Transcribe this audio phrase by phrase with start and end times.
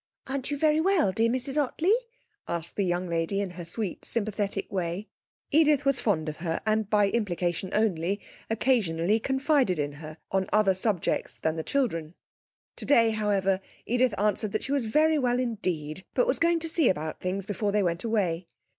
[0.25, 1.93] 'Aren't you very well, dear Mrs Ottley?'
[2.47, 5.07] asked this young lady, in her sweet, sympathetic way.
[5.51, 8.19] Edith was fond of her, and, by implication only,
[8.49, 12.15] occasionally confided in her on other subjects than the children.
[12.75, 16.89] Today, however, Edith answered that she was very well indeed, but was going to see
[16.89, 18.47] about things before they went away.